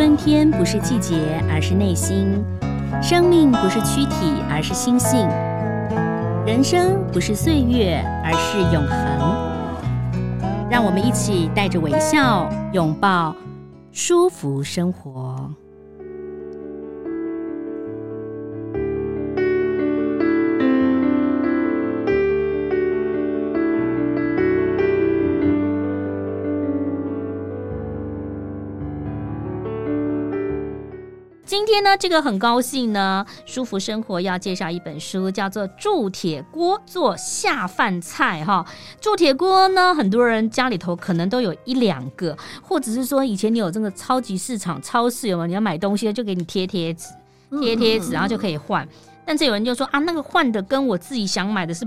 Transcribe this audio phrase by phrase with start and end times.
[0.00, 1.14] 春天不是季节，
[1.46, 2.42] 而是内心；
[3.02, 5.28] 生命不是躯体，而是心性；
[6.46, 10.70] 人生不是岁月，而是永恒。
[10.70, 13.36] 让我们一起带着微笑，拥抱
[13.92, 15.50] 舒服生活。
[31.60, 38.64] 今天呢，这个很高兴呢，舒服生活要介绍一本书，叫做《铸铁锅做下饭菜》哈。
[38.98, 45.46] 铸铁锅呢，很多人家里头可能都有一两个，或者是说以前你有这个超级市场、超市有没有？
[45.48, 47.08] 你要买东西就给你贴贴纸，
[47.60, 48.88] 贴贴纸，然后就可以换。
[49.26, 51.86] 但是有人就说啊，那个换的跟我自己想买的是。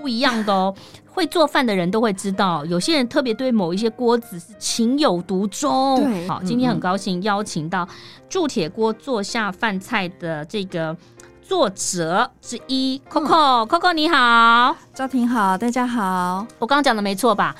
[0.00, 0.74] 不一样的哦，
[1.12, 5.96] 会做饭的人都会知道，有些人特别对某一些锅子是情有独钟。
[5.96, 7.86] 对，好，今天很高兴邀请到
[8.28, 10.96] 铸铁锅做下饭菜的这个
[11.42, 17.54] 作者之一，Coco，Coco 你好，赵婷好，大家好，我刚刚讲的没错吧？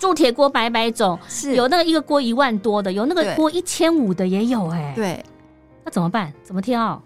[0.00, 4.92] 铸铁锅百百种，是有那个一个锅一万多的，有那个锅一千五的也有哎。
[4.96, 5.24] 对，
[5.84, 6.32] 那怎么办？
[6.42, 7.00] 怎么挑？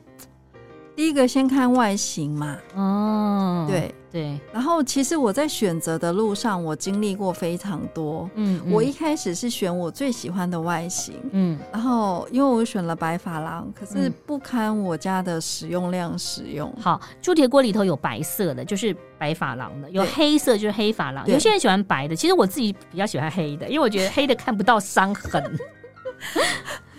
[0.96, 2.56] 第一个先看外形嘛。
[2.74, 3.94] 哦，对。
[4.10, 8.28] 对，然后其实我在选择的路上，我经历过非常多。
[8.34, 11.14] 嗯，嗯，我一开始是选我最喜欢的外形。
[11.32, 16.72] 嗯，然后因为我选了白珐琅，可是不堪我家的使用量使用。
[16.76, 21.28] 嗯、好，铸铁锅里头有白色的，就是白珐琅的；有黑色就是黑珐琅。
[21.28, 25.58] 有些人喜欢白的，其实我自己比较喜欢黑的，因为我觉得黑的看不到伤痕。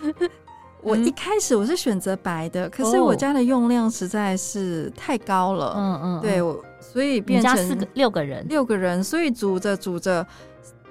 [0.82, 5.74] 我一开始我是选择白的，嗯、可是我家的用量实在是太高了。
[5.78, 10.26] 嗯嗯，对，我所以变成四个六个人，六个人，所以煮着煮着，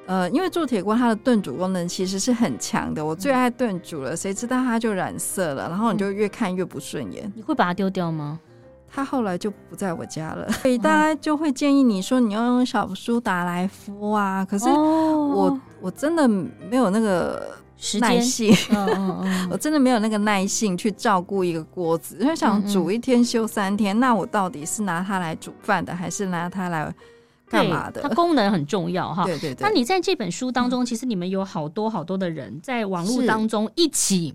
[0.07, 7.33] 呃，因为铸铁锅它的炖煮功能其实是很强的，我最爱炖煮了，谁知道它就染色了，然后你就越看越不顺眼。
[7.35, 8.39] 你会把它丢掉吗？
[8.91, 17.57] 它后来就不在我家了，所以大家就会建议你说你要用小苏打来敷啊，可是我、哦、我真的没有那个。
[18.01, 26.93] 耐性， 嗯嗯嗯，我真的没有那个耐性去照顾一个锅子，因为想煮一天休三天，嗯嗯，那我到底是拿它来煮饭的，还是拿它来
[27.49, 28.03] 干嘛的？
[28.03, 29.25] 它功能很重要哈。
[29.25, 29.59] 对对对。
[29.61, 34.35] 那你在这本书当中，嗯、其实你们有好多好多的人在网络当中一起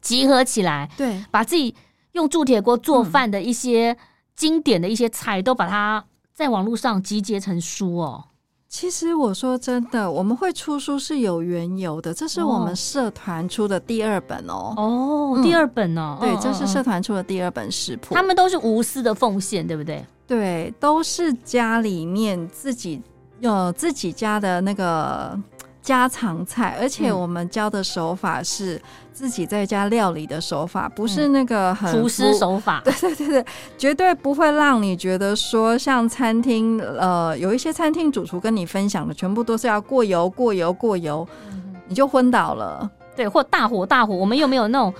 [0.00, 1.74] 集合起来，对，把自己
[2.12, 3.96] 用铸铁锅做饭的一些
[4.36, 8.24] 经典的一些菜，都把它在网络上集结成书哦。
[8.68, 12.12] 其实我说真的，我们会出书是有缘由的。
[12.12, 14.74] 这是我们社团出的第二本哦。
[14.76, 16.18] 哦，嗯、第二本哦。
[16.20, 18.14] 对，这是社团出的第二本食谱。
[18.14, 20.04] 他们都是无私的奉献，对不对？
[20.26, 23.00] 对，都是家里面自己
[23.40, 25.38] 有自己家的那个。
[25.86, 28.80] 家常菜，而且我们教的手法是
[29.12, 32.82] 自己在家料理的手法，嗯、不是那个很厨师手法。
[32.84, 33.46] 对对对对，
[33.78, 42.90] 绝对不会让你觉得说像餐厅，呃，有一些餐厅主厨跟你分享的，全部都是要过油、过油、过油，嗯、你就昏倒了。
[43.14, 44.92] 对，或大火大火，我们又没有那种。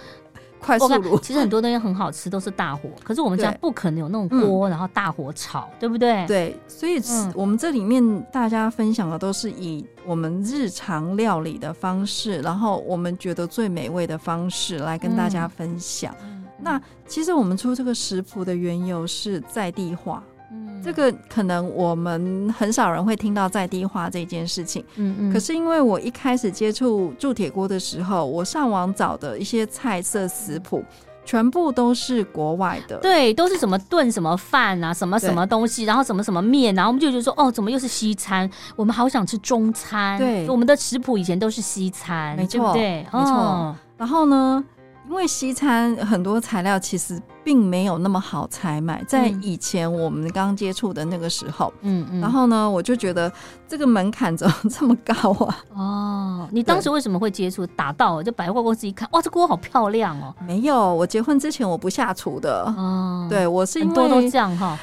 [0.66, 2.90] 快速炉，其实很多东西很好吃，都是大火。
[3.04, 6.26] 可是我们家不可能有那种锅，然后大火炒，对不对？
[6.26, 7.00] 对，所以
[7.34, 16.12] 我们这里面大家分享的都是以我们日常料理的方式，然后我们觉得最美味的方式来跟大家分享。
[16.58, 20.20] 那其实我们出这个食谱的缘由是在地化。
[20.52, 24.84] 嗯，这个可能我们很少人会听到在地化这件事情。
[24.96, 25.32] 嗯嗯。
[25.32, 30.84] 可是因为我一开始接触铸铁锅的时候，我上网找的一些菜色食谱，
[31.24, 32.96] 全部都是国外的。
[32.98, 38.48] 对，都是什么炖什么饭啊，什么什么东西，然后什么什么面，然后我们就觉得说，哦，怎么又是西餐？
[38.76, 40.16] 我们好想吃中餐。
[40.18, 43.06] 对，我们的食谱以前都是西餐，没错，对不对？
[43.12, 43.76] 没错。
[43.96, 44.62] 然后呢？
[45.08, 53.32] 因为西餐很多材料其实并没有那么好采买，在以前我们刚接触的那个时候，嗯嗯，然后呢，我就觉得
[53.68, 55.58] 这个门槛怎么这么高啊？
[55.74, 57.66] 哦，你当时为什么会接触？
[57.68, 60.34] 打到就百货公司一看，哇，这锅好漂亮哦！
[60.46, 64.78] 没有，我结婚之前我不下厨的哦，对我是因为都这样哈。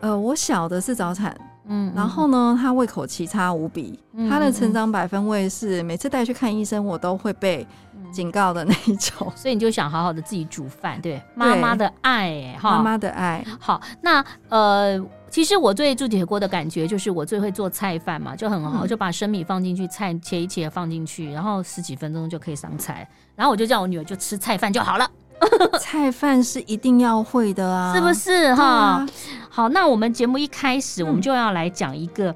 [0.00, 1.36] 呃，我小的是早产。
[1.68, 7.66] 嗯，然后呢，他胃口奇差无比，嗯、他的成长百分位是每次带去看医生，我都会被
[8.16, 9.30] 警告的那一种。
[9.36, 13.44] 所以你就想好好的自己煮饭，对，妈妈的爱，哈，妈妈的爱。
[13.60, 14.98] 好，那呃，
[15.30, 25.06] 其实我对铸铁锅的感觉就是我最会做菜饭嘛，就很好，嗯、就把生米放进去，菜切一切放进去，然后十几分钟就可以上菜，然后我就叫我女儿就吃菜饭就好了。
[25.78, 28.64] 菜饭是一定要会的啊，是不是哈？
[28.64, 29.06] 啊、
[29.50, 32.30] 好，那我们节目一开始，我们就要来讲一个，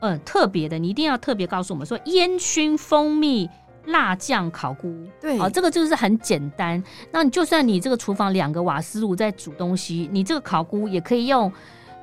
[0.00, 3.46] 嗯、呃，特别的，你一定要特别告诉我们说，烟熏蜂蜜
[3.86, 6.82] 辣酱烤菇，对，哦，这个就是很简单。
[7.10, 11.50] 那你就算你这个厨房两个瓦斯炉在煮东西，你这个烤菇也可以用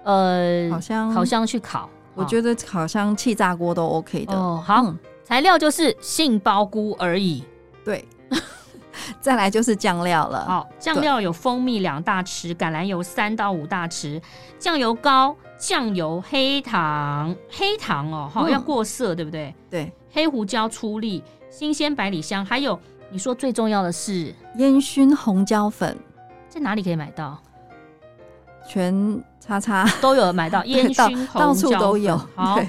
[0.04, 1.90] 呃烤箱烤箱去烤。
[2.16, 4.34] 我觉得烤箱气炸锅都 OK 的。
[4.34, 7.44] 哦，好，嗯、材料就是杏鲍菇而已。
[7.86, 8.04] 对，
[9.22, 10.44] 再来就是酱料了。
[10.46, 14.20] 好，酱料有蜂蜜两大匙，橄榄油三到五大匙，
[14.58, 19.54] 酱油膏、酱油、黑糖、黑糖哦，好、嗯、要过色，对不对？
[19.70, 21.24] 对，黑胡椒粗粒。
[21.50, 25.98] 新鲜百里香，还有你说最重要的是烟熏红椒粉，
[26.48, 27.42] 在哪里可以买到？
[28.70, 32.16] 全叉叉都有买到 烟熏红椒粉，到处都有。
[32.36, 32.60] 好，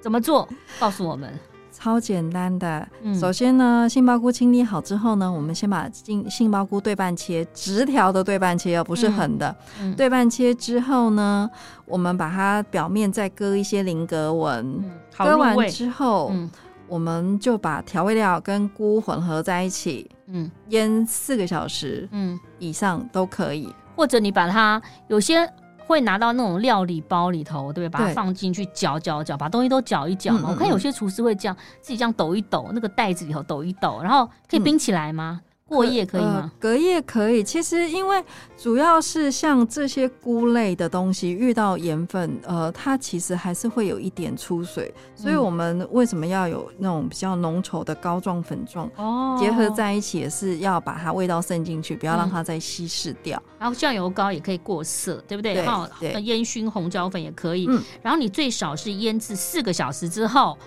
[0.00, 0.48] 怎么做？
[0.80, 1.38] 告诉我们。
[1.82, 2.86] 超简单的。
[3.02, 9.54] 嗯、首先呢，杏鲍菇清理好之后呢，我们先把杏杏鲍菇对半切，直条的对半切，而不是横的。
[9.96, 11.50] 对半切之后呢，
[11.84, 14.64] 我们把它表面再割一些菱格纹。
[14.64, 16.30] 嗯、割完之后。
[16.32, 16.48] 嗯
[16.88, 23.74] 我们就把调味料跟菇混合在一起，嗯，腌四个小时，嗯，以上都可以。
[23.96, 25.50] 或者你把它有些
[25.92, 28.00] 会拿到那种料理包里头，对不对？
[28.00, 30.40] 把它放进去搅搅搅，把东西都搅一搅嘛。
[30.40, 35.40] 嗯嗯嗯，我看有些厨师会这样自己这样抖一抖，那个袋子里头抖一抖，然后可以冰起来吗？
[35.72, 36.40] 嗯过夜可以吗？
[36.42, 37.42] 呃、隔夜可以。
[37.42, 38.22] 其实因为
[38.58, 44.92] 主要是像这些菇类的东西，遇到盐分，呃，它其实还是会有一点出水。
[45.14, 53.42] 所以我们为什么要有那种比较浓稠的膏状粉状哦，结合在一起，也是要把它味道渗进去，不要让它再稀释掉。
[53.58, 55.54] 然后酱油膏也可以过色，对不对？
[55.54, 55.88] 对，好，
[56.22, 57.66] 烟熏红椒粉也可以。
[57.68, 60.58] 嗯，然后你最少是腌制四个小时之后，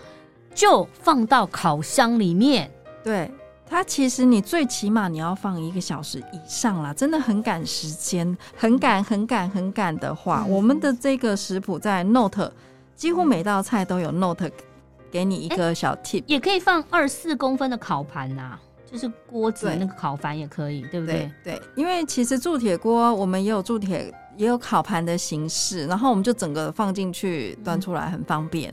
[0.54, 2.72] 就放到烤箱里面。
[3.04, 3.30] 对。
[3.68, 12.52] 它其实你最起码你要放一个小时以上啦，真的很赶时间，很赶很赶很赶的话，嗯、我们的这个食谱在 Note，
[12.96, 14.52] 几乎每道菜都有 Note，
[15.12, 21.32] 给你一个小 tip，也可以放二四公分的烤盘呐、啊，就是锅子那个烤盘也可以，对，对不对？
[21.44, 28.72] 对，因为其实铸铁锅我们也有铸铁，也有烤盘的形式，然后我们就整个放进去端出来，很方便，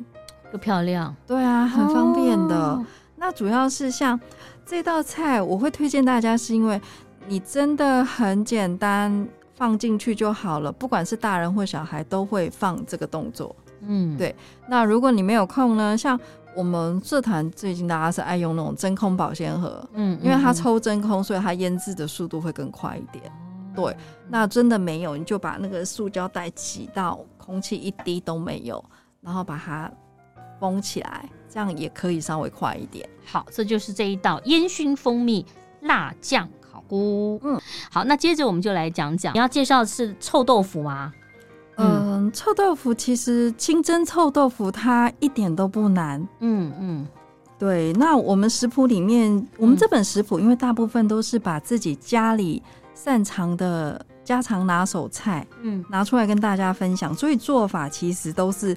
[0.52, 1.16] 又漂亮。
[1.26, 2.54] 对啊，很方便的。
[2.54, 2.84] 哦、
[3.16, 4.20] 那主要是像。
[4.64, 6.80] 这道菜我会推荐大家，是因为
[7.26, 10.72] 你真的很简单，放进去就好了。
[10.72, 13.54] 不管是大人或小孩都会放这个动作。
[13.80, 14.34] 嗯，对。
[14.68, 15.96] 那如果你没有空呢？
[15.96, 16.18] 像
[16.54, 23.24] 我们社团最近大家是爱用那种真空保鲜盒，嗯，因为它抽真空，所以它腌制的速度会更快一点。
[23.74, 23.96] 对。
[24.28, 28.82] 那真的没有，你就把那个塑胶袋挤到空气一滴都没有，
[29.20, 29.90] 然后把它
[30.62, 31.28] 封起来。
[31.54, 33.06] 这样也可以稍微快一点。
[33.26, 35.44] 好，这就是这一道烟熏蜂蜜
[35.82, 37.38] 辣酱烤菇。
[37.44, 37.60] 嗯，
[37.90, 41.12] 好，那接着我们就来讲讲，你要介绍的是臭豆腐吗？
[41.76, 46.26] 嗯，臭豆腐其实清蒸臭豆腐它一点都不难。
[46.40, 47.06] 嗯嗯，
[47.58, 47.92] 对。
[47.92, 52.62] 那我们食谱里面，我们这本食谱因为大部分都是把自己家里
[52.94, 58.74] 擅长的家常拿手菜，嗯，拿出来跟大家分享，所以做法其实都是。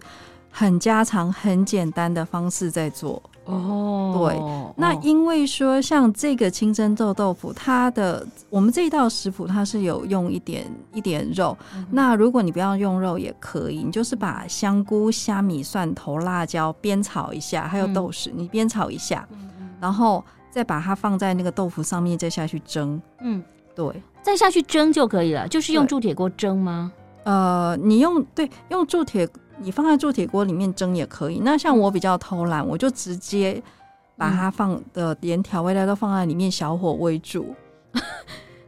[0.57, 4.15] 很家常、很简单的方式在做哦。
[4.17, 11.57] 对，那因为说像这个清蒸臭豆腐，它的我们这一道食谱它是有用一点一点肉。
[11.75, 23.01] 嗯、那如果你不要用肉也可以，你就是把香菇、虾米、蒜头、辣椒煸炒一下，还有豆豉，嗯、你煸炒一下，嗯、然后再把它放在那个豆腐上面，再下去蒸。
[23.19, 23.43] 嗯，
[23.75, 25.45] 对，再下去蒸就可以了。
[25.49, 26.93] 就是用铸铁锅蒸吗？
[27.25, 29.27] 呃，你用对用铸铁。
[29.57, 31.39] 你放在铸铁锅里面蒸也可以。
[31.39, 33.61] 那像我比较偷懒，我就直接
[34.17, 37.53] 把它放的连调味料都放在里面，小火煨煮，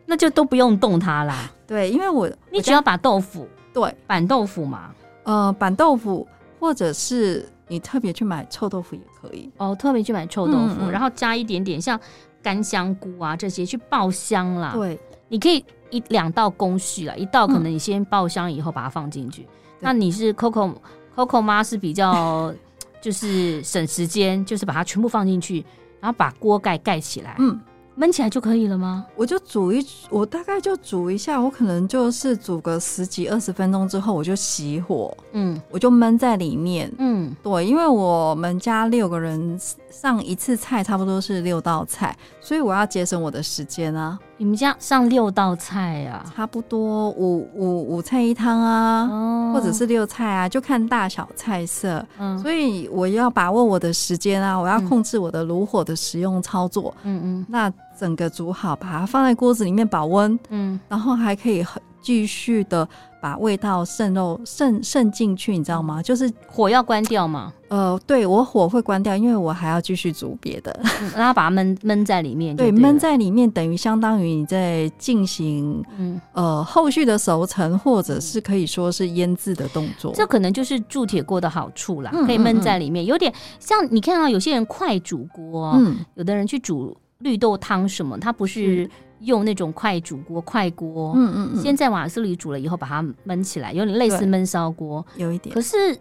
[0.05, 1.51] 那就都不用动它啦。
[1.65, 4.91] 对，因为我你只要把豆腐对板豆腐嘛，
[5.23, 6.27] 呃，板豆腐
[6.59, 11.99] 或者是你特别去买臭豆腐也可以哦，特别去买臭豆腐，嗯嗯然后加一点点像
[12.41, 14.71] 干香菇啊这些去爆香啦。
[14.73, 19.43] 对，你可以一两道工序啦，一道可能你先爆香以后把它放进去。
[19.43, 19.47] 嗯
[19.79, 20.73] 那你是 Coco
[21.15, 22.53] Coco 妈是比较
[23.01, 25.63] 就是省时间，就是把它全部放进去，
[25.99, 27.59] 然后把锅盖盖起来，嗯，
[27.97, 29.05] 焖起来就可以了吗？
[29.15, 39.59] 我就煮一，我大概就煮一下，我可能就是煮个十几二十分钟之后，我就熄火，嗯，我就焖在里面，嗯，对，因为我们家六个人
[39.99, 44.19] 上一次菜差不多是六道菜，所以我要节省我的时间啊。
[44.37, 46.23] 你们家上六道菜啊？
[46.35, 52.05] 差不多五五五菜一汤啊，哦、或者是六菜啊，就看大小菜色。
[52.19, 56.93] 嗯，所以我要把握我的时间啊，我要控制我的炉火的使用操作。
[57.01, 60.39] 嗯嗯，那整个煮好，把它放在锅子里面保温。
[60.49, 61.65] 嗯，然后还可以
[62.03, 62.87] 继续的。
[63.27, 66.01] 把味道渗漏渗渗进去，你知道吗？
[66.01, 67.51] 就是火要关掉吗？
[67.67, 70.73] 呃，对，我火会关掉，因为我还要继续煮别的，
[71.13, 72.71] 然、 嗯、后把它焖焖在里面对。
[72.71, 80.13] 对，焖在里面等于相当于你在进行嗯呃后续的熟成，或者是可以说是腌制的动作。
[80.15, 95.97] 这可能就是铸铁锅的好处啦，可以焖在里面，有点像你看到有些人快煮锅，嗯，有的人去煮绿豆汤什么，它不是用那种快煮锅、快锅，嗯嗯嗯，先在瓦斯里煮了以后把它焖起来，有点类似焖烧锅，有一点，可是。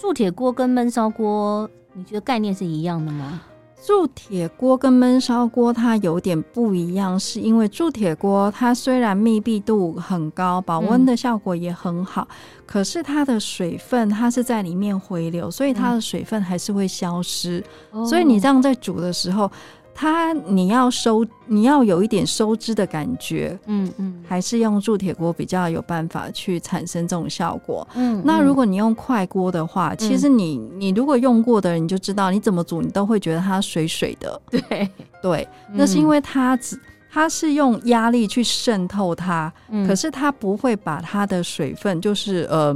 [0.00, 3.40] 铸铁锅跟焖烧锅，你觉得概念是一样的吗？
[3.84, 17.60] 铸铁锅跟焖烧锅它有点不一样，是因为铸铁锅它虽然密闭度很高，保温的效果也很好，嗯、可是它的水分它是在里面回流，所以它的水分还是会消失，
[17.92, 19.50] 嗯、所以你这样在煮的时候。
[20.00, 27.84] 它你要收，你要有一点收汁的感觉，嗯嗯，还是用铸铁锅比较有办法去产生这种效果。
[27.96, 34.40] 嗯，那如果你用快锅的话，嗯、其实你你如果用过的人，你就知道你怎么煮，你都会觉得它水水的。
[34.48, 34.88] 对
[35.20, 42.72] 对，那是因为它只它是用压力去渗透它，嗯、可是它不会把它的水分，就是呃，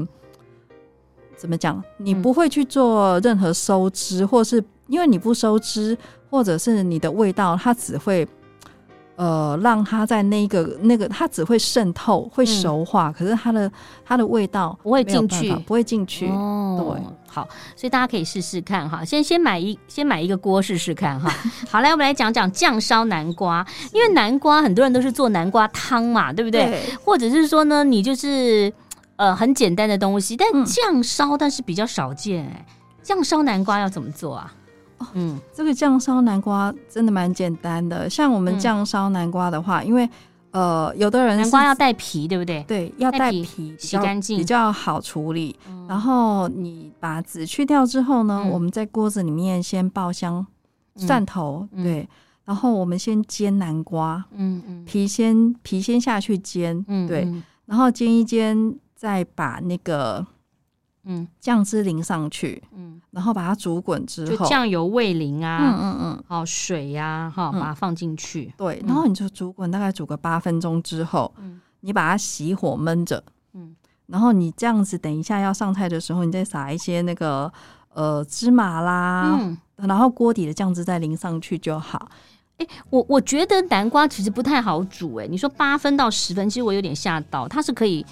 [1.36, 1.80] 怎么讲？
[1.98, 5.96] 你不会去做任何收汁，或是因为你不收汁。
[6.32, 8.26] 或者是你的味道，它只会，
[9.16, 13.70] 呃，让它在那个那个，它只会渗透，会熟化，嗯、可是它的
[14.02, 16.26] 它的味道不会进去，不会进去。
[16.28, 17.46] 哦，对，好，
[17.76, 21.30] 所以大家可以试试看哈，先先买一先买一个锅试试看哈。
[21.68, 23.62] 好，来我们来讲讲酱烧南瓜，
[23.92, 26.64] 因为南瓜很多人都是做南瓜汤嘛，对不对？
[26.64, 28.72] 对，或者是说呢，你就是
[29.16, 32.64] 呃很简单的东西，但酱烧但是比较少见哎，
[33.02, 34.50] 酱烧南瓜要怎么做啊？
[35.14, 38.08] 嗯， 这个酱烧南瓜真的蛮简单的。
[38.08, 40.08] 像我们酱烧南瓜的话，嗯、因为
[40.52, 42.62] 呃，有的人南瓜要带皮，对不对？
[42.64, 45.56] 对，要带皮，皮洗干净，比较好处理。
[45.68, 50.46] 嗯、然后你把籽去掉之后呢，嗯、我们在锅子里面先爆香
[50.96, 52.08] 蒜头，嗯、对，
[52.44, 57.26] 然后我们先煎南瓜，嗯嗯，皮先皮先下去煎，嗯，对，
[57.64, 60.26] 然后煎一煎，再把那个。
[61.04, 73.20] 嗯，酱汁淋上去，嗯，然后把它煮滚之后，酱油味淋啊，嗯嗯嗯，好水呀，哈，把它放进去，对，然后你就煮滚，大概煮个八分钟之后，嗯，你把它熄火焖着，
[73.54, 73.74] 嗯，
[74.06, 77.52] 然后你这样子，等一下要上菜的时候，你再撒一些那个
[77.94, 82.08] 呃芝麻啦，嗯，然后锅底的酱汁再淋上去就好。
[82.58, 88.06] 哎，我我觉得南瓜其实不太好煮，哎，你说八分到十分，其实我有点吓到，它是可以。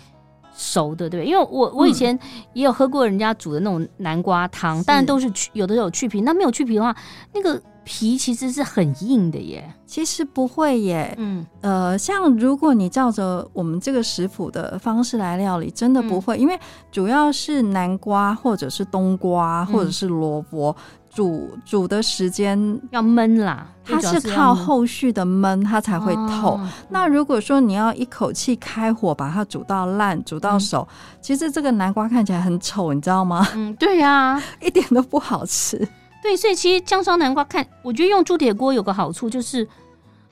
[0.60, 2.16] 熟的对，因为我我以前
[2.52, 6.94] 也有喝过人家煮的那种南瓜汤，但、嗯、都是去有的有去皮，那没有去皮的话，
[7.32, 9.72] 那个皮其实是很硬的耶。
[9.86, 11.46] 其实不会耶，嗯。
[11.62, 16.58] 呃，像如果你照着我们这个食谱的方式来料理，真的不会，嗯、因为
[16.92, 20.76] 主要是南瓜或者是冬瓜或者是萝卜。
[20.78, 26.52] 嗯煮煮的时间要焖啦，它是靠后续的焖，它才会透。
[26.52, 33.44] 哦、那如果说你要一口气开火把它煮到烂、煮到熟，嗯、其实这个南瓜看起来很丑，你知道吗？
[33.56, 35.76] 嗯，对呀、啊， 一点都不好吃。
[36.22, 39.66] 对，所以其实姜烧南瓜看，我觉得用铸铁锅有个好处就是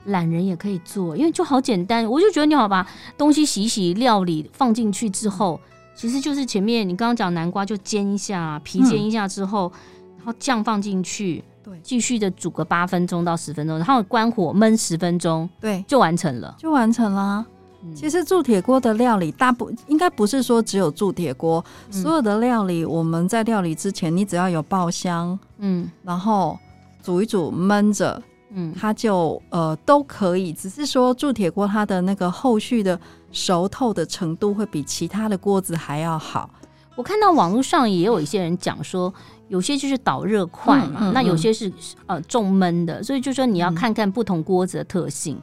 [0.04, 2.08] 懒人也可以做，因为就好简单。
[2.08, 5.60] 我就觉得你好把东西洗洗，料理放进去之后，
[5.96, 9.72] 其实就是前面你刚刚讲南瓜就煎一下，皮煎一下之后。
[9.74, 9.80] 嗯
[10.18, 17.46] 然后酱放进去，对，继续的煮个八分钟到十分钟，然后关火焖十分钟，对，就完成了，就完成了。
[17.84, 26.58] 嗯、其实铸铁锅的料理，大部应该不是说只有铸铁锅，嗯、所有的料理，我们在料理之前，你只要有爆香，嗯，然后
[27.00, 28.20] 煮一煮焖着，
[28.50, 30.52] 嗯，它就呃都可以。
[30.52, 32.98] 只是说铸铁锅它的那个后续的
[33.30, 36.50] 熟透的程度会比其他的锅子还要好。
[36.96, 39.14] 我看到网络上也有一些人讲说。
[39.48, 41.72] 有些就是导热快嘛，嗯嗯嗯、那有些是
[42.06, 45.36] 呃重焖的，所以就说你要看看不同锅子的特性。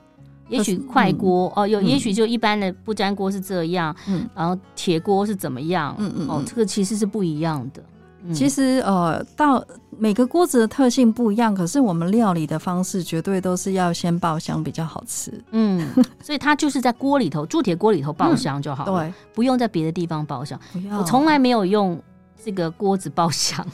[0.47, 5.95] 嗯、也许快锅、嗯、哦，有、嗯、也许就一般的不粘锅是这样，嗯，然后铁锅是怎么样？
[5.97, 7.83] 嗯嗯，哦，这个其实是不一样的。
[8.27, 9.63] 嗯、其实呃，到
[9.97, 15.31] 每个锅子的特性不一样，可是我们料理的方式绝对都是要先爆香比较好吃。
[15.49, 15.87] 嗯，
[16.21, 20.59] 所以它就是在锅里头，铸铁锅里头爆香就好了，嗯、对，不用在别的地方爆香。
[20.91, 21.99] 我从来没有用
[22.43, 23.65] 这个锅子爆香。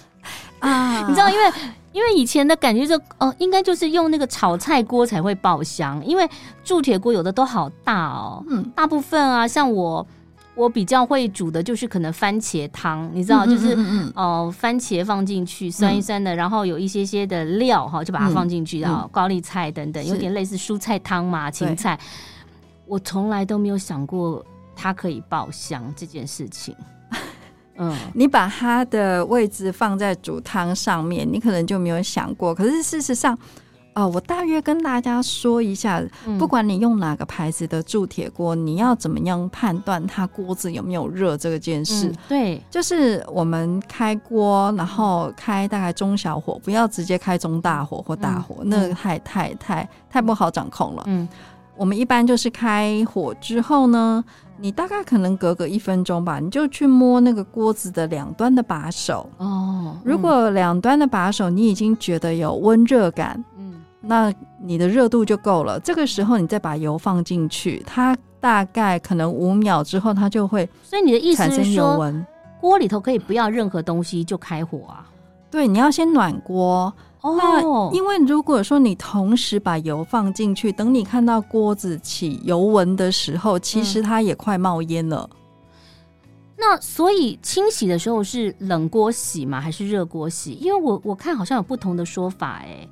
[0.61, 1.53] 啊， 你知道，因为
[1.91, 6.27] 因为以前的感觉就哦，应该就是用那个炒菜锅才会爆香，因为
[6.63, 8.43] 铸铁锅有的都好大哦。
[8.47, 10.07] 嗯，大部分啊，像我
[10.55, 13.77] 我比较会煮的就是可能番茄汤，你知道，就是
[14.15, 21.99] 哦，番茄放进去酸一酸的，然后有一些些的料哈，就把它放进去，然后高丽菜等等，有点类似蔬菜汤嘛，青菜。
[22.85, 24.43] 我从来都没有想过。
[24.73, 26.75] 它可以爆香这件事情。
[27.81, 32.53] 嗯，你把它的位置放在煮汤上面，你可能就没有想过。
[32.53, 33.37] 可是事实上，
[33.93, 42.07] 哦，我大约跟大家说一下，嗯、不管你用哪个牌子的铸铁锅，你要怎么样判断它锅子有没有热这个件事？
[42.07, 51.03] 嗯、对，就是我们开锅，然后开大概中小火，不要直接开中大火或大火，嗯、那个太太太太不好掌控了。
[51.07, 51.27] 嗯，
[51.81, 54.23] 我们一般就是开火之后呢。
[54.59, 59.97] 你大概可能隔个一分钟吧，你就去摸那个锅子的两端的把手哦。
[60.03, 65.79] 如果两端的把手你已经觉得有温热感，嗯，那你的热度就够了。
[65.79, 70.69] 这个时候你再把油放进去，它大概可能五秒之后它就会。
[70.83, 71.97] 所以你的意思是说，
[72.59, 75.09] 锅里头可以不要任何东西就开火啊？
[75.49, 76.93] 对，你要先暖锅。
[77.21, 85.29] 哦，因为如果说你同时把油放进去，等你看到锅子起油纹的时候，其实它也快冒烟了。
[85.31, 85.37] 嗯。
[86.57, 89.61] 那所以清洗的时候是冷锅洗吗？
[89.61, 90.53] 还是热锅洗？
[90.53, 92.87] 因为我我看好像有不同的说法哎。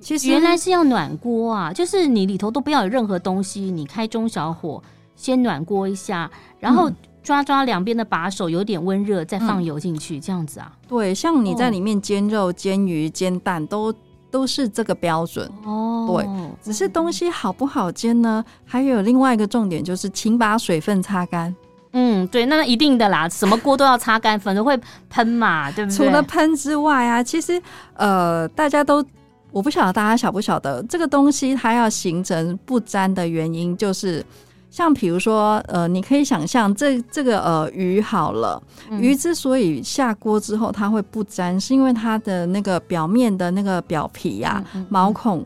[0.00, 4.82] 其实原来是要暖锅啊，就是你里头都不要有任何东西，你开中小火
[5.16, 6.90] 先暖锅一下，然后。
[7.22, 10.72] 抓抓两边的把手，有点温热，再放油进去，嗯，这样子啊？
[10.88, 13.94] 对，像你在里面煎肉、煎鱼、煎蛋，都
[14.30, 15.48] 都是这个标准。
[15.64, 16.28] 哦，对，
[16.62, 18.44] 只是东西好不好煎呢？
[18.64, 21.54] 还有另外一个重点就是，请把水分擦干。
[21.92, 25.96] 嗯，对，那一定的啦，什么锅都要擦干，反正会喷嘛，对不对？
[25.96, 27.62] 除了喷之外啊，其实
[27.94, 29.04] 呃，大家都
[29.52, 34.24] 我不晓得大家晓不晓得，这个东西它要形成不粘的原因就是。
[34.72, 38.60] 像比如说，呃，你可以想象这这个呃鱼好了，
[38.90, 45.44] 鱼之所以下锅之后它会不粘，是因为它的那个表面的那个表皮呀、啊、毛孔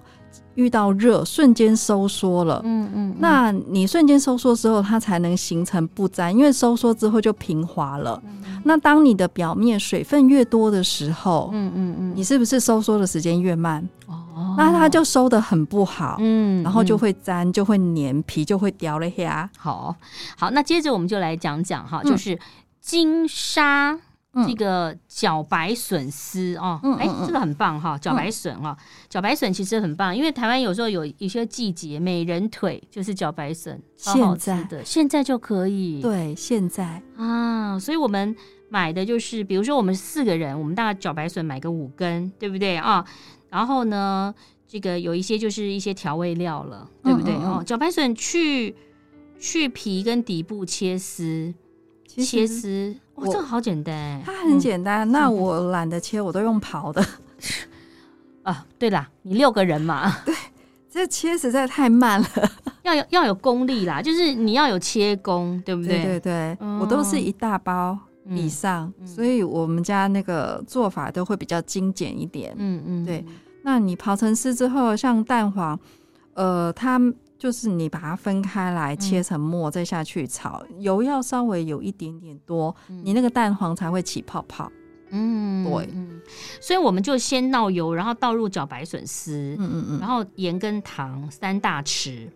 [0.56, 2.60] 遇到热，瞬间收缩了。
[2.64, 8.20] 嗯嗯，那你瞬间收缩之后，它才能形成不粘，因为收缩之后就平滑了。
[8.64, 13.88] 那当你的表面水分越多的时候，嗯嗯嗯，你是不是收缩的时间越慢？
[14.06, 19.48] 哦，那它就收的很不好，嗯，然后就会粘，就会粘，皮就会掉了呀。
[19.56, 19.94] 好，
[20.36, 22.36] 好，那接着我们就来讲讲哈，就是
[22.80, 23.98] 金沙
[24.46, 28.76] 这个茭白笋丝哦，哎，这个很棒哈，茭白笋哦，
[29.10, 34.64] 茭白笋其实很棒，因为台湾有时候有一些季节，美人腿就是茭白笋，现在。
[34.64, 37.02] 的现在就可以，对，现在。
[37.16, 38.34] 啊，所以我们
[38.68, 42.76] 买的就是，比如说我们四个人，我们大概茭白笋买个五根，对不对？
[42.76, 43.04] 啊？
[43.48, 44.34] 然后呢，
[44.66, 47.32] 这个有一些就是一些调味料了，对不对？
[47.34, 47.52] 嗯嗯嗯。
[47.52, 48.74] 哦，茭白笋去
[49.38, 51.54] 去皮跟底部切丝，
[52.06, 55.08] 切丝，哇，这个好简单，它很简单。
[55.08, 57.04] 嗯、那我懒得切，我都用刨的。
[58.42, 60.34] 啊，对啦，你六个人嘛， 对，
[60.90, 62.28] 这切实在太慢了，
[62.84, 65.96] 要有要有功力啦，就是你要有切工，对不对？
[65.96, 67.98] 对对对，嗯、我都是一大包。
[68.28, 72.52] 以上，嗯嗯、所以我们家那个做法都会比较精简一点。
[72.58, 73.24] 嗯嗯，对。
[73.62, 75.78] 那你刨成丝之后，像蛋黄，
[76.34, 76.98] 呃，它
[77.38, 84.70] 就是你把它分开来，切成末，再下去炒，嗯、油要稍微有一点点多，嗯、你那个蛋黄才会起泡泡。
[85.10, 85.88] 嗯，对。
[86.60, 92.28] 所以我们就先倒油，然后倒入茭白笋丝，嗯嗯嗯，然后盐跟糖三大匙，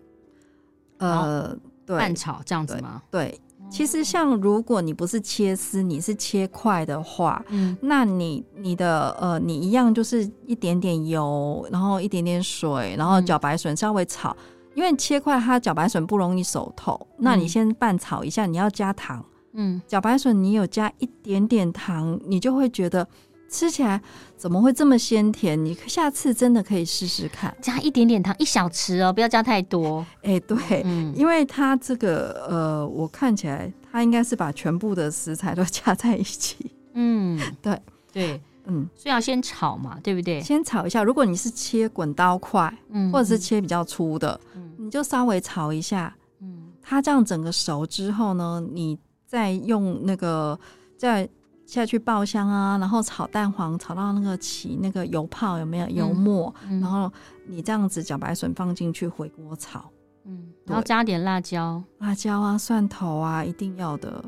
[0.99, 3.03] 呃，对，拌炒这样子吗？
[3.11, 3.29] 对。
[3.29, 23.07] 对其实，像如果你不是切丝，你是切块的话，嗯，那你你的呃，你一样就是一点点油，然后一点点水，然后茭白笋稍微炒，嗯、因为切块它茭白笋不容易熟透，嗯、那你先拌炒一下，你要加糖，嗯，茭白笋你有加一点点糖，你就会觉得。
[23.53, 24.01] 吃起来
[24.37, 25.65] 怎么会这么鲜甜？
[25.65, 30.07] 你下次真的可以试试看，加一点点糖，一小匙哦，不要加太多。
[30.23, 36.71] 哎、欸，对，嗯、因为它这个呃，我看起来它应该是把全部的食材都加在一起。
[36.93, 37.77] 嗯，对
[38.13, 40.41] 对，嗯，所以要先炒嘛，对不对？
[40.41, 41.03] 先炒一下。
[41.03, 50.59] 如果你是切滚刀块，嗯，或者是切比较粗的，嗯，你就稍微炒一下，嗯，它这样整个熟之后呢，你再用那个
[50.97, 51.29] 再。
[51.67, 56.53] 下去爆香啊，然后炒蛋黄，炒到那个起那个油泡有没有油沫？
[56.65, 57.09] 嗯嗯、然后
[57.47, 59.89] 你这样子茭白笋放进去回锅炒，
[60.25, 64.25] 嗯，然后加点辣椒，辣椒啊，蒜头啊，一定要的。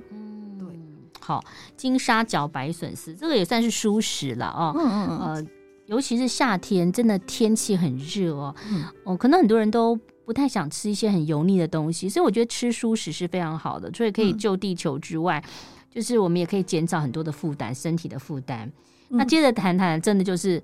[1.22, 1.42] 好，
[1.76, 4.74] 金沙角白笋丝这个也算是蔬食了哦。
[4.76, 5.18] 嗯嗯嗯。
[5.34, 5.46] 呃，
[5.86, 8.54] 尤其是夏天，真的天气很热哦。
[8.70, 8.84] 嗯。
[9.04, 15.42] 哦，可能很多人都不太想吃一些很油腻的东西，所以我觉得吃蔬食是非常好的，所以可以救地球之外。
[15.46, 15.50] 嗯
[15.92, 18.66] 就是我们也可以减少很多的负担，身体的负担。
[19.10, 20.62] 嗯、那接着谈谈，真的就是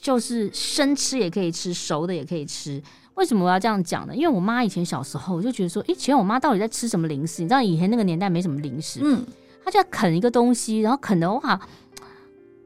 [0.00, 2.80] 就是生吃也可以吃，熟的也可以吃。
[3.14, 4.14] 为什么我要这样讲呢？
[4.14, 7.42] 因为我妈以前小时候，我就觉得说，以前我妈到底在吃什么零食？
[7.42, 9.26] 你知道以前那个年代没什么零食，嗯，
[9.64, 11.58] 她就要啃一个东西，然后啃的话，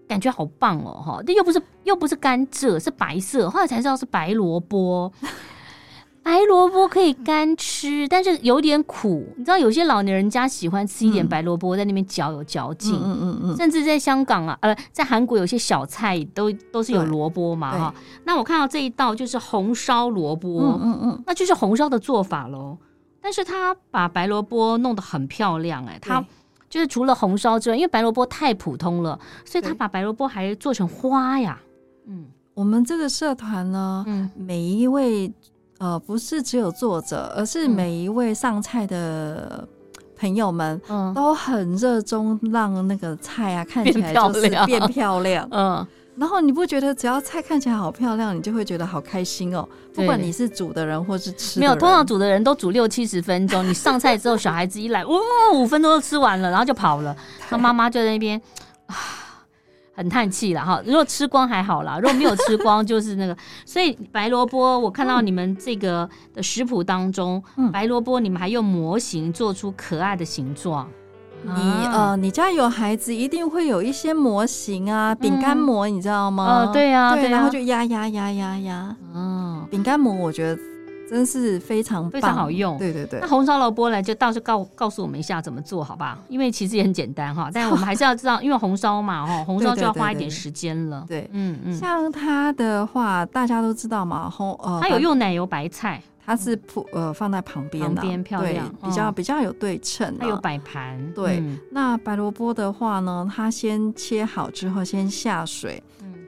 [0.08, 5.12] 感觉好棒哦，哈，那又不是又不是甘蔗，是白色，后来才知道是白萝卜。
[6.20, 9.26] 白萝卜可以干吃，但是有点苦。
[9.38, 12.94] 你知道有些老年人家喜欢吃一点白萝卜，在那边嚼有嚼劲。
[12.94, 13.56] 嗯嗯嗯，嗯。
[13.56, 17.94] 甚至在香港啊，呃，在韩国有些小菜都都是有萝卜嘛哈。
[18.24, 22.76] 那我看到这一道就是红烧萝卜，嗯嗯嗯，那就是红烧的做法喽。
[23.22, 26.22] 但是他把白萝卜弄得很漂亮，欸，哎，他
[26.68, 31.60] 就是除了红烧之外，因为白萝卜太普通了，所以他把白萝卜还做成花呀。
[32.06, 35.32] 嗯，我们这个社团呢，嗯，每一位。
[35.80, 39.64] 呃，不是只有作者，而是每一位上菜的
[40.16, 45.86] 朋友们，嗯，都很热衷让那个菜啊看起来就是变漂亮，嗯。
[46.18, 49.68] 然后你不觉得只要菜看起来好漂亮，你就会觉得好开心哦？
[49.94, 55.16] 不管你是煮的人或是吃的人，没有，通常煮的人都煮六七十分钟，你上菜之后，小孩子一来，哇，
[55.54, 57.16] 五分钟就吃完了，然后就跑了，
[57.48, 58.40] 他妈妈就在那边
[58.86, 58.94] 啊。
[59.98, 63.36] 很叹气了哈，如果吃光还好啦，如果没有吃光就是那个。
[63.66, 70.88] 所以白萝卜，我看到你们这个的食谱当中，嗯、白萝卜你们还用模型做出可爱的形状。
[71.42, 76.64] 你呃，你家有孩子，一定会有一些模型啊，饼干模，你知道吗？
[76.64, 78.96] 哦、嗯，对呀、啊，对，然后就压压压压压。
[79.14, 80.60] 嗯，饼干模我觉得。
[81.10, 83.18] 真是非常非常好用，对对对。
[83.18, 86.18] 那红烧萝卜呢，就到时候告告诉我们一下怎么做好吧？
[86.28, 91.02] 因为其实也很简单哈， 但是我们还是要知道，因为红烧嘛哈， 红烧就要花一点时间了。
[91.08, 91.74] 对，嗯嗯。
[91.74, 100.14] 像它的话，大家都知道嘛，红呃，它有用奶油白菜，它是铺呃放在旁边的，旁边漂亮，比较比较有对称。
[100.20, 101.10] 它有摆盘。
[101.14, 105.82] 对，那白萝卜的话呢，它先切好之后，先下水。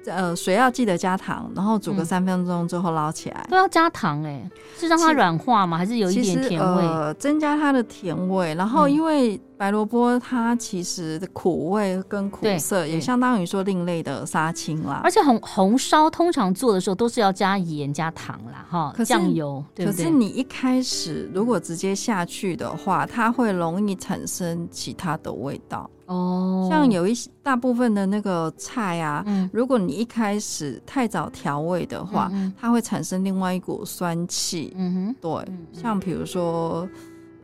[0.07, 3.47] 呃，水要记得加糖，然后煮个三分钟之后捞起来。
[3.51, 5.77] 都要加糖哎、欸，是让它软化吗？
[5.77, 6.83] 还是有一点甜味？
[6.83, 8.55] 呃，增加它的甜味。
[8.55, 15.03] 然后因为白萝卜它其实的苦味跟苦涩也相当于说另类的杀青啦。
[15.05, 19.63] 而且红红烧通常做的时候都是要加盐加糖啦，哈，酱油。
[19.75, 25.89] 对对，可是你一开始如果直接下去的话，它会容易产生其他的味道。
[26.11, 34.75] 哦，像有一些大部分的那个菜啊，嗯、如果你一开始太早调味的话，它会产生另外一股酸气。
[34.77, 36.89] 嗯哼，对，像比如说，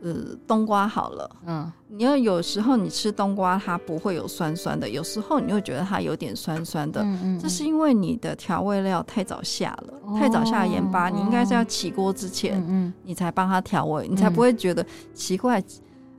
[0.03, 0.13] 呃，
[0.45, 7.05] 冬瓜好了，嗯，你要有时候你吃冬瓜它不会有酸酸的，有时候你会觉得它有点酸酸的，
[7.41, 15.63] 这是因为你的调味料太早下了，哦、太早下盐巴，你应该是要起锅之前，嗯，你才帮它调味，嗯、你才不会觉得奇怪。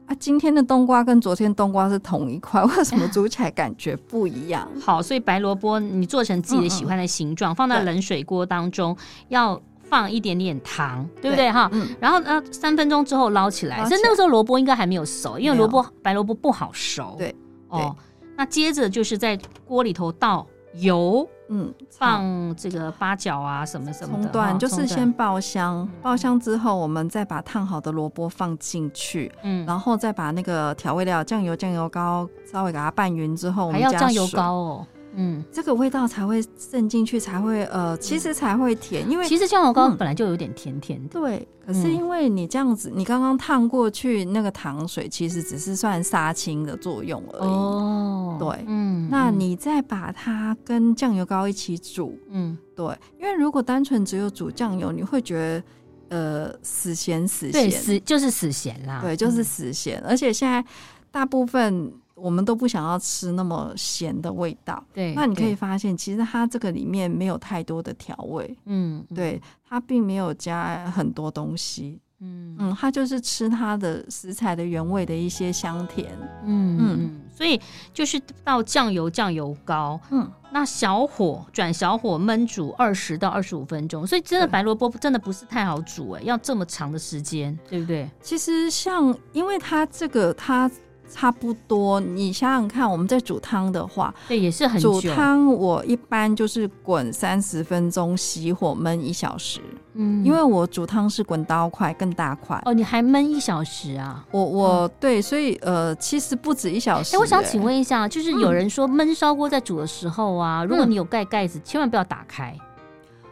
[0.09, 4.67] 啊，今天的冬瓜跟昨天冬瓜是同一块， 为什么煮起来感觉不一样？
[4.81, 8.97] 好，所以白萝卜你做成自己的喜欢的形状，嗯嗯，放在冷水锅当中，
[9.29, 11.69] 要放一点点糖，对不对哈？
[11.73, 17.15] 嗯、然后呢，三分钟之后捞起来，其实那个时候萝卜应该还没有熟，因为萝卜白萝卜不好熟。
[17.19, 17.29] 对，
[17.71, 17.95] 对哦，
[18.35, 21.29] 那接着就是在锅里头倒油。
[21.49, 34.87] 嗯，放这个八角啊，什么什么的，段就是先爆香，爆香之后，我们再把烫好的萝卜放进去，嗯，然后再把那个调味料酱油、酱油膏稍微给它拌匀之后，我们要酱油膏哦。
[35.21, 41.09] 嗯，这个味道才会渗进去，才会呃，其实才会甜，因为其实酱油膏本来就有点甜甜的。
[41.09, 47.51] 对，可是因为你这样子，你刚刚烫过去那个糖水，其实只是算杀青的作用而已。
[47.51, 60.65] 哦，对，嗯，那你再把它跟酱油膏一起煮，嗯，对，因为如果单纯只有煮酱油，你会觉得呃死咸死咸，对，死就是死咸啦，对，就是死咸，而且现在
[61.11, 61.93] 大部分。
[62.21, 65.15] 我们都不想要吃那么咸的味道，对。
[65.15, 76.11] 那你可以发现，其实它这个里面没有太多的调味，嗯，对，它并没有加很多东西，嗯嗯，它就是吃它的食材的原味的一些香甜，
[76.45, 77.21] 嗯嗯。
[77.31, 77.61] 所以
[77.95, 84.05] 就是到酱油、酱油膏，嗯，那小火转小火焖煮二十到二十五分钟。
[84.05, 88.11] 所以真的白萝卜真的不是太好煮哎，要这么长的时间，对不对？
[88.21, 90.69] 其实像因为它这个它。
[91.11, 95.01] 差不多，你想想看，我们在煮汤的话，对，也是很久。
[95.01, 99.61] 煮汤我一般就是滚三十分钟，熄火焖一小时。
[99.95, 102.61] 嗯，因为我煮汤是滚刀块更大块。
[102.65, 104.25] 哦，你还焖一小时啊？
[104.31, 107.17] 我我、嗯、对，所以呃，其实不止一小时、欸。
[107.17, 112.57] 哎，我想请问一下，就是有人说焖烧锅在煮的时候啊，嗯、如果你有盖盖子，千万不要打开，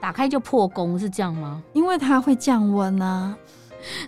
[0.01, 1.62] 打开就破功，是这样吗？
[1.73, 3.37] 因为它会降温啊。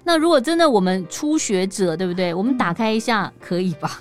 [0.05, 2.33] 那如果真的我们初学者，对不对？
[2.35, 4.01] 我们打开一下可以吧？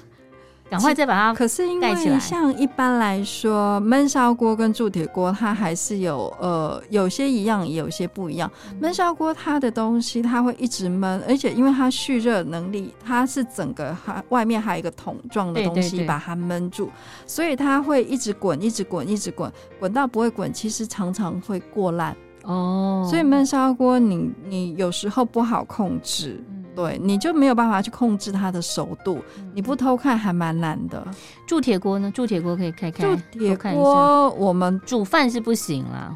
[0.70, 8.52] 赶快再把它可是因为像一般来说，焖烧锅跟铸铁锅它还是有呃有些一样，也有些不一样。
[8.82, 16.90] 焖烧锅它的东西它会一直焖，而且因为它蓄热能力，它是整个还外面还有一个桶状的东西把它焖住，
[17.26, 22.14] 所以它会一直滚，一直滚，一直滚，滚到不会滚，其实常常会过烂
[22.48, 23.08] 哦。
[23.10, 26.44] 所以焖烧锅你你有时候不好控制。
[26.76, 29.18] 对，你就没有办法去控制它的熟度，
[29.52, 31.04] 你不偷看还蛮难的。
[31.48, 32.12] 铸铁锅呢？
[32.12, 33.04] 铸铁锅可以开开。
[33.04, 36.16] 铸铁锅我们煮饭是不行啦。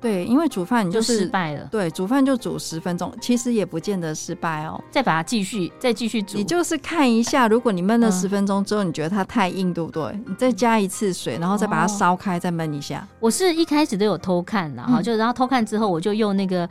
[0.00, 1.68] 对，因为煮饭你就是、就失败了。
[1.70, 4.80] 对，煮饭就煮十分钟，其实也不见得失败哦。
[4.90, 6.36] 再把它继续，再继续煮。
[6.36, 10.18] 你就是看一下，如果你焖了十分钟之后，你觉得它太硬，对不对？
[10.26, 13.06] 你再加一次水，然后再把它烧开，再焖一下。
[13.20, 16.68] 我是一开始都有偷看的哈，就然后偷看之后，我就用那个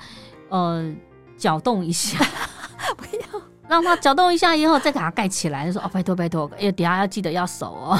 [0.50, 0.90] 呃
[1.38, 2.18] 搅动一下。
[2.96, 5.70] 不要让它搅动一下以后，再给它盖起来。
[5.70, 8.00] 说哦，拜托拜托，哎，底下要记得要熟哦。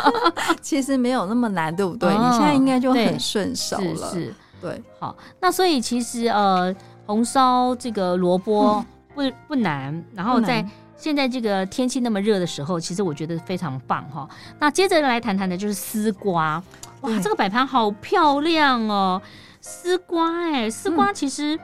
[0.62, 2.08] 其实没有那么难，对不对？
[2.08, 4.10] 哦、你现在应该就很顺手了。
[4.10, 4.82] 是，是，对。
[4.98, 8.82] 好，那所以其实呃，红烧这个萝卜
[9.14, 10.02] 不不难。
[10.14, 14.26] 然后在现在这个天气那么热的时候，其实我觉得非常棒哈。
[14.58, 16.62] 那接着来谈谈的就是丝瓜。
[17.02, 19.20] 哇，这个摆盘好漂亮哦，
[19.60, 21.54] 丝瓜哎，丝瓜其实。
[21.56, 21.60] 嗯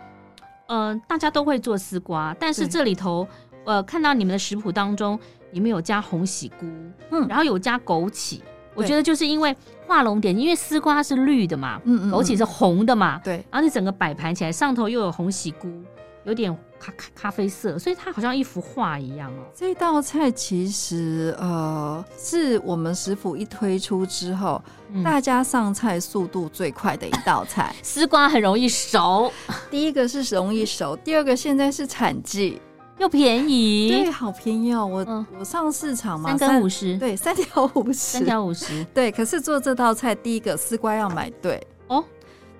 [0.68, 3.26] 呃，大家都会做丝瓜，但是这里头，
[3.64, 5.18] 呃，看到你们的食谱当中，
[5.50, 6.66] 你们有加红喜菇，
[7.10, 8.42] 嗯，然后有加枸杞，
[8.78, 9.54] 我觉得就是因为
[9.86, 15.68] 画龙点睛，因为丝瓜是绿的嘛，嗯嗯，枸杞是红的嘛，对，然后你整个摆盘起来，上头又有红喜菇，
[16.24, 19.42] 有点咖咖咖啡色，所以它好像一幅画一样哦。
[19.54, 24.62] 这道菜其实呃，是我们食府一推出之后。
[25.04, 29.30] 大家上菜速度最快的一道菜， 丝瓜很容易熟。
[29.70, 32.58] 第一个是容易熟，第二个现在是产季
[32.98, 34.84] 又便宜，对，好便宜哦。
[34.84, 39.10] 我、嗯、我上市场嘛，三根五十，对，三条五十，三条五十，对。
[39.12, 41.77] 可是做这道菜，第一个丝瓜要买对哦。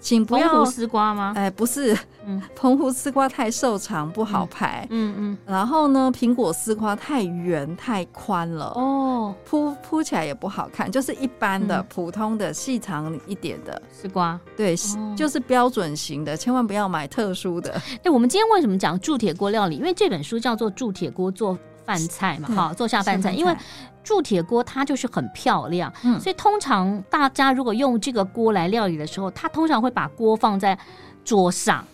[0.01, 1.33] 请不要丝瓜吗？
[1.37, 5.39] 哎，不是，嗯， 澎湖丝瓜太瘦长不好排，嗯嗯。
[5.47, 14.77] 然后呢，苹果丝瓜太圆太宽了，哦，铺铺起来也不好看，就是一般的普通的细长一点的丝瓜，对，
[15.17, 17.73] 就是标准型的，千万不要买特殊的。
[18.05, 19.77] 哎，我们今天为什么讲铸铁锅料理？
[19.77, 23.57] 因为这本书叫做《铸铁锅做饭菜》嘛，哈，做下饭菜，因为。
[24.03, 30.79] 铸铁锅它就是很漂亮，嗯，所以通常大家如果用这个锅来料理的时候，它通常会把锅放在
[31.25, 31.85] 桌上，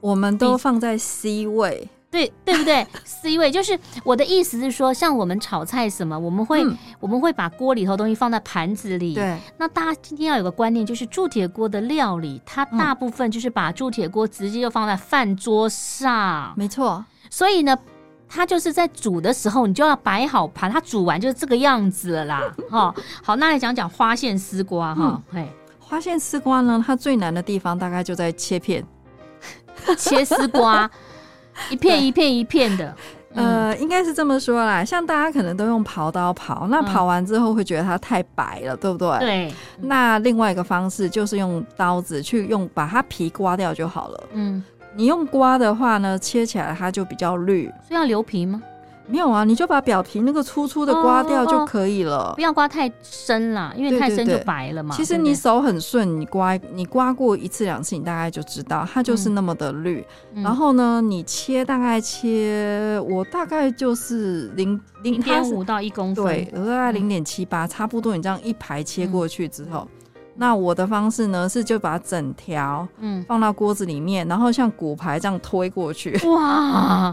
[0.00, 2.86] 我们都放在 C 位，对对不对？
[3.04, 9.36] C 位就是我的意思是说，像我们炒菜什么，我们会、嗯、我们会把锅里头东西放在盘子里，对。
[9.58, 17.04] 那大家今天要有个观念，就是铸铁锅的料理，它大部分就是把铸铁锅直接就放在饭桌上，没错。
[17.30, 17.76] 所以呢。
[18.28, 22.42] 它就是在煮的时候，你就要摆好盘，它煮完就是这个样子了啦。
[22.70, 25.22] 哈，好，那来讲讲花线丝瓜哈。
[25.78, 28.84] 花线丝瓜呢，它最难的地方大概就在切片，
[29.96, 30.90] 切丝瓜，
[31.70, 32.94] 一片一片一片的。
[33.34, 39.18] 呃，应该是这么说啦，像大家可能都用刨刀刨，那刨完之后会觉得它太白了，嗯、对不对？
[39.18, 39.54] 对。
[39.80, 44.24] 那另外一个方式就是用刀子去用把它皮刮掉就好了。
[44.32, 44.62] 嗯。
[44.98, 47.66] 你用刮的话呢，切起来它就比较绿。
[47.86, 48.60] 所以要留皮吗？
[49.06, 52.18] 没有啊，你就把表皮那个粗粗的刮掉就可以了。
[52.18, 54.94] 哦哦，不要刮太深啦，因为太深就白了嘛。
[54.94, 60.04] 对对对，其实你手很顺，你刮你刮过一次两次，你大概就知道它就是那么的绿。
[60.34, 68.16] 嗯、然后呢，你切大概切，我大概就是零零点五到一公分，对，大概零点七八，差不多。
[68.16, 69.88] 你这样一排切过去之后。
[69.92, 69.97] 嗯
[70.40, 76.16] 那我的方式呢，是就把整条嗯放到锅子里面，嗯、然后像骨牌这样推过去。
[76.28, 77.12] 哇，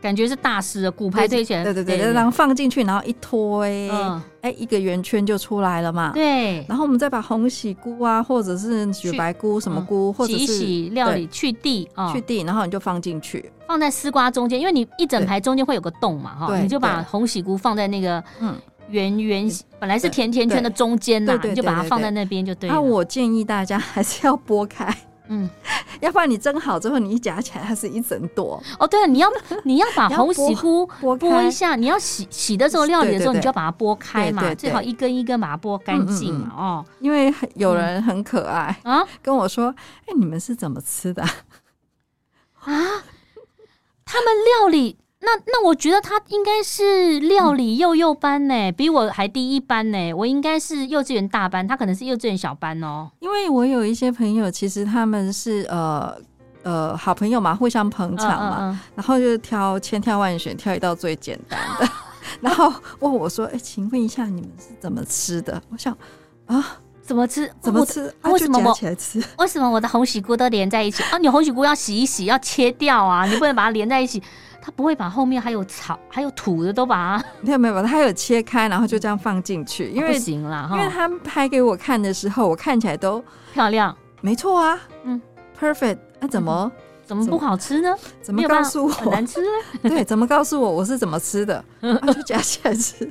[0.00, 1.62] 感觉是大师的骨牌推起来。
[1.62, 6.12] 对对对，然后放进去，然后一推，嗯，哎，一个圆圈就出来了嘛。
[6.14, 6.64] 对。
[6.66, 18.54] 然后我们再把红喜菇啊，或者是雪白菇什么菇，嗯、或者是洗洗料理去蒂啊，去蒂，然后你就放进去，放在丝瓜中间，因为你一整排中间会有个洞嘛，哈，你就把红喜菇放在那个嗯。
[18.90, 19.48] 圆圆
[19.78, 22.74] 本来是甜甜圈的中间呐，你就把它放在那边就对了。
[22.74, 24.94] 那我建议大家还是要剥开，
[25.28, 25.48] 嗯，
[26.00, 28.62] 要不然你蒸好之后你一夹起来它是一整朵。
[28.78, 29.28] 哦，对了，你要
[29.64, 36.84] 你要把红喜菇剥一下，你要洗洗的时候料理的时候你就要把它剥开嘛，最好一根一根把它剥干净嘛哦。
[36.98, 39.74] 因为有人很可爱啊，跟我说，
[40.06, 41.22] 哎，你们是怎么吃的
[42.60, 43.04] 啊？
[44.04, 44.98] 他们料理。
[45.22, 50.12] 那那我觉得他应该是料理幼幼班呢，嗯、比我还低一班呢。
[50.14, 53.10] 我应该是幼稚园大班，他可能是幼稚园小班哦。
[53.20, 56.16] 因为我有一些朋友，其实他们是呃
[56.62, 61.86] 呃好朋友嘛，互相捧场嘛，嗯嗯嗯，然后就挑千挑万选，挑一道最简单的。
[62.40, 65.94] 然后问我说：“哎、欸，请问一下，你们是怎么吃的？”我想
[66.46, 67.50] 啊，怎么吃？
[67.60, 68.10] 怎么吃？
[68.22, 69.22] 为什么起来吃？
[69.36, 71.18] 为什么我的红喜菇都连在一起啊？
[71.18, 74.22] 你红喜菇要洗一洗，要切掉啊，你不能把它连在一起。
[74.62, 79.90] 他不会把后面还有草、还有土的都把它没 有没有，他有切开，然后就这样放进去。
[79.90, 85.20] 因为、哦、不行啦，因为他拍给我看的时候，我看起来都漂亮，没错啊，嗯
[85.58, 85.98] ，perfect。
[86.20, 87.96] 那、啊、怎么、嗯、怎么不好吃呢？
[88.20, 89.40] 怎么告诉我很难吃？
[89.82, 91.64] 对，怎么告诉我我是怎么吃的？
[91.80, 93.10] 啊、就夹起来吃。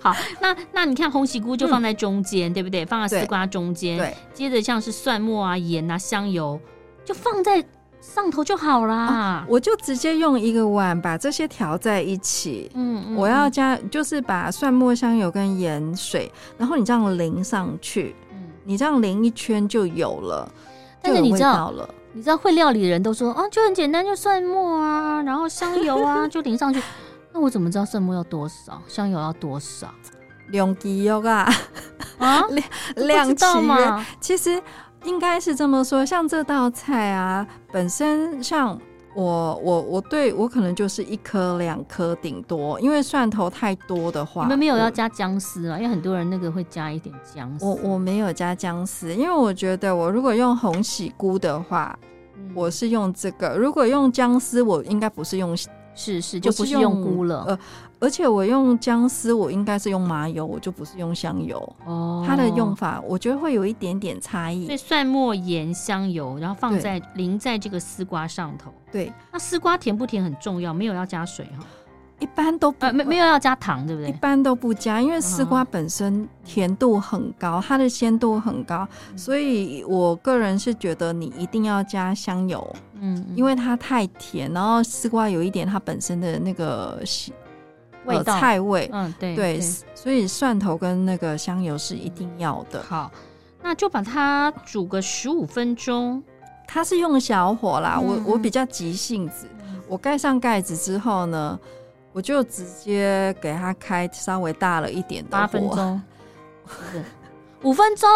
[0.00, 2.86] 好，那那你看红喜菇就放在中间、嗯，对不对？
[2.86, 4.16] 放在丝瓜中间，对。
[4.32, 6.58] 接着像是蒜末啊、盐啊、香油，
[7.04, 7.64] 就放在。
[8.20, 12.68] 上头就好啦、啊，我就直接用一个碗把这些调在一起。
[12.74, 18.16] 嗯，嗯，我要加就是把蒜末、香油跟盐水，然后你这样淋上去。
[18.32, 20.50] 嗯，你这样淋一圈就有了。
[21.00, 26.82] 但是你知道了，你知道会料理的人都说啊，就很简单，就蒜末啊，然后香油啊， 就淋上去。
[27.32, 29.94] 那我怎么知道蒜末要多少，香油要多少？
[30.48, 31.48] 两滴油啊？
[32.18, 32.42] 啊，
[32.96, 34.04] 两道吗？
[34.20, 34.60] 其实。
[35.04, 38.78] 应该是这么说，像这道菜啊，本身像
[39.14, 45.76] 我我我对我可能就是一颗两颗顶多，因为蒜头太多的话，你们没有要加姜丝啊？
[45.78, 47.64] 因为很多人那个会加一点姜丝。
[47.64, 51.98] 我我没有加姜丝，因为我觉得我如果用红喜菇的话，
[52.36, 55.56] 嗯，我是用这个；如果用姜丝，我应该不是用。
[55.98, 57.44] 是是，就不是用菇了。
[57.48, 57.58] 呃，
[57.98, 61.60] 而且我用姜丝，我应该是用麻油，我就不是用香油。
[61.84, 64.66] 哦，它的用法我觉得会有一点点差异。
[64.66, 68.72] 所以蒜末、盐、香油，然后放在淋在这个丝瓜上头。
[68.92, 71.66] 对，那丝瓜甜不甜很重要，没有要加水哈。
[72.20, 74.10] 一般都不、呃、没没有要加糖，对不对？
[74.10, 87.02] 一般都不加，因为丝瓜本身甜度很高，它的鲜度很高，所以我个人是觉得你一定要加香油，嗯，因为它太甜，然后丝瓜有一点它本身的那个
[88.04, 89.60] 味道、呃、菜味，嗯，对对，
[89.94, 92.82] 所以蒜头跟那个香油是一定要的。
[92.82, 93.10] 好，
[93.62, 96.22] 那就把它煮个十五分钟，
[96.66, 99.46] 它是用小火啦，嗯、我我比较急性子，
[99.88, 101.58] 我盖上盖子之后呢。
[102.10, 106.02] 我就直接给它开稍微大了一点的火，八分钟，
[107.62, 108.08] 五分钟。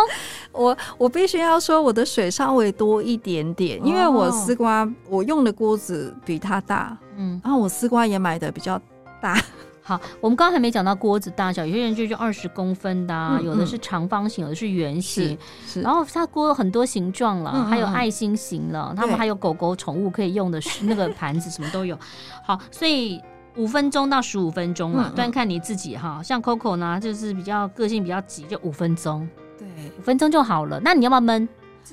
[0.53, 8.81] 我我必须要说，我的水稍微多一点点，因为我丝瓜我用的锅子比它大，嗯，然后我丝瓜也买的比较
[9.21, 9.37] 大。
[9.85, 15.81] 好，我们刚刚还没讲到锅子大小，有些人就就二十公分的，啊嗯嗯，有的是长方形，有的是圆形，是，是。
[15.81, 21.99] 然后它锅很多形状了，还有爱心形了，他们还有狗狗宠物可以用的那个盘子，什么都有。
[22.45, 23.21] 好，所以。
[23.57, 26.23] 五分钟到十五分钟嘛，端、嗯嗯、看你自己哈。
[26.23, 29.29] 像 Coco 呢，就是比较个性比较急，就五分钟。
[29.59, 29.67] 对，
[29.99, 30.81] 五分钟就好了。
[30.81, 31.47] 那你要不要焖？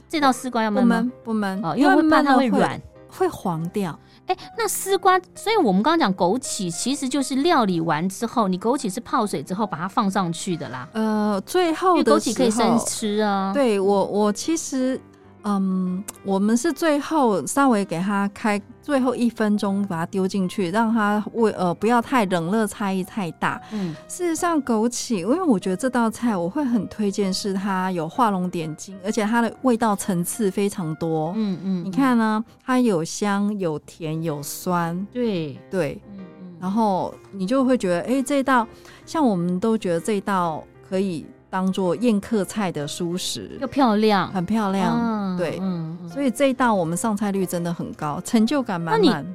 [0.07, 1.11] 这道丝瓜要焖吗？
[1.23, 3.97] 不焖哦，因为会怕它会软，会黄掉。
[4.27, 10.87] 哎、欸，那丝瓜，所以我们刚刚讲枸杞，其实就是料理完之后，你枸杞是泡水之后把它放上去的啦。
[10.93, 13.51] 呃，最后的枸杞可以生吃啊。
[13.53, 14.99] 对我，我其实。
[15.43, 23.59] 嗯，我们是最后稍微给它开最后一分钟，把它丢进去，让它味呃不要太冷热差异太大。
[23.71, 31.31] 嗯，事实上枸杞，因为我觉得这道菜我会很推荐，是它有画龙点睛，而且它的味道层次非常多。
[31.35, 35.07] 嗯嗯，你看呢，它有香有甜有酸。
[35.11, 38.67] 对对，嗯嗯，然后你就会觉得，哎，这道
[39.05, 41.25] 像我们都觉得这道可以。
[41.49, 49.23] 当做宴客菜的蔬食，又漂亮，很漂亮，嗯、对、嗯，所以这一道我们上菜率真的很高，成就感满满。
[49.23, 49.27] 你，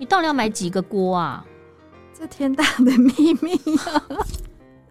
[0.00, 1.44] 你到底要买几个锅啊？
[2.12, 4.02] 这天大的秘密啊！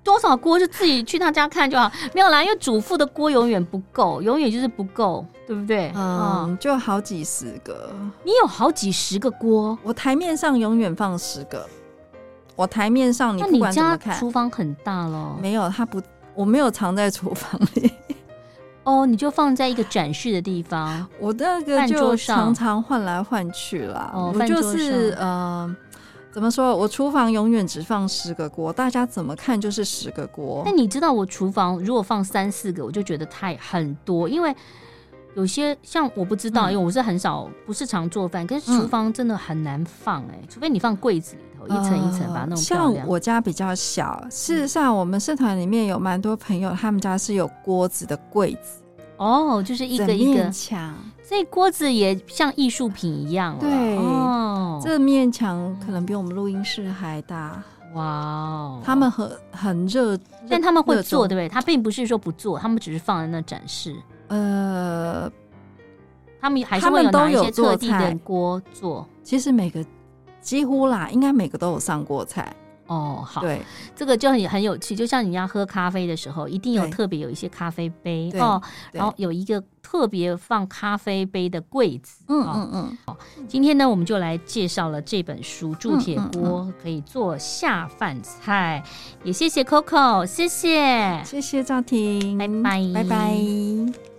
[0.03, 1.89] 多少锅就自己去他家看就好。
[2.13, 5.91] 没有啦，因为主妇的锅永远不够，永远就是不够，对不对？
[5.95, 7.89] 嗯，嗯，就好几十个。
[8.23, 11.65] 你有好几十个锅，我台面上永远放十个。
[12.55, 15.37] 我台面上，你不管怎么看，厨房很大了。
[15.39, 16.01] 没有，它不。
[16.35, 17.91] 我没有藏在厨房里，
[18.83, 21.07] 哦，你就放在一个展示的地方。
[21.19, 24.11] 我那个就常常换来换去啦。
[24.13, 25.75] 哦，我就是呃，
[26.31, 26.75] 怎么说？
[26.75, 30.63] 我厨房永远只放十个锅，大家怎么看就是十个锅。
[30.65, 34.53] 那你知道我厨房如果放三四个，我就觉得太很多，因为
[35.35, 41.65] 有些像我不知道，嗯、因为我是很少不是常做饭，可是厨房真的很难放哎、欸，除非你放柜子里头。
[41.65, 42.57] 一层一层把它弄。
[42.57, 48.81] 像我家比较小，事实上我们社团里面有蛮多朋友，他们家是有锅子的柜子。
[49.15, 50.93] 哦，就是一个一个墙，
[51.27, 53.57] 这锅子也像艺术品一样。
[53.59, 57.63] 对，哦，这面墙可能比我们录音室还大。
[57.93, 60.17] 哇哦，他们很很热，
[60.49, 61.47] 但他们会做，对不对？
[61.47, 63.95] 他并不是说不做，他们只是放在那展示。
[64.33, 65.31] 呃，
[66.41, 69.07] 他们还是会有拿一些特地的锅做。
[69.23, 69.85] 其实每个。
[70.43, 72.53] 几乎啦，应该每个都有上过菜
[72.87, 73.61] 哦，好，对，
[73.95, 78.61] 这个就很很有趣，就像你要喝咖啡的时候，一定有特别有一些咖啡杯哦，
[78.91, 82.25] 然后有一个特别放咖啡杯的柜子。
[82.27, 82.97] 嗯嗯嗯。
[83.05, 83.17] 好，
[83.47, 88.83] 今天呢，我们就来介绍了这本书《铸铁锅可以做下饭菜》，
[89.23, 94.12] 也谢谢 Coco，谢谢，谢谢赵婷，拜拜，拜拜。